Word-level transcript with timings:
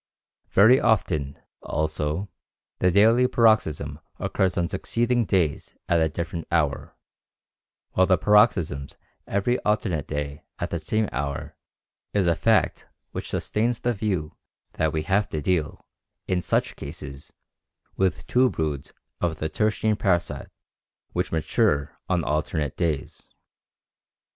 Very 0.49 0.79
often, 0.79 1.37
also, 1.61 2.27
the 2.79 2.89
daily 2.89 3.27
paroxysm 3.27 3.99
occurs 4.17 4.57
on 4.57 4.67
succeeding 4.67 5.25
days 5.25 5.75
at 5.87 6.01
a 6.01 6.09
different 6.09 6.47
hour, 6.51 6.97
while 7.91 8.07
the 8.07 8.17
paroxysm 8.17 8.87
every 9.27 9.59
alternate 9.59 10.07
day 10.07 10.41
at 10.57 10.71
the 10.71 10.79
same 10.79 11.07
hour 11.11 11.55
is 12.15 12.25
a 12.25 12.33
fact 12.35 12.87
which 13.11 13.29
sustains 13.29 13.81
the 13.81 13.93
view 13.93 14.35
that 14.73 14.91
we 14.91 15.03
have 15.03 15.29
to 15.29 15.39
deal, 15.39 15.85
in 16.27 16.41
such 16.41 16.75
cases, 16.75 17.31
with 17.95 18.25
two 18.25 18.49
broods 18.49 18.93
of 19.19 19.35
the 19.35 19.49
tertian 19.49 19.95
parasite 19.95 20.49
which 21.13 21.31
mature 21.31 21.99
on 22.09 22.23
alternate 22.23 22.75
days. 22.75 23.29